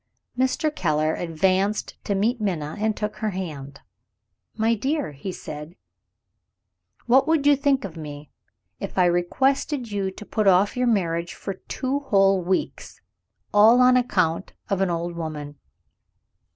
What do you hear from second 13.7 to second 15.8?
on account of an old woman?"